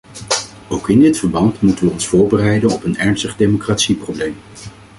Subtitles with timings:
[0.69, 4.35] Ook in dit verband moeten we ons voorbereiden op een ernstig democratieprobleem.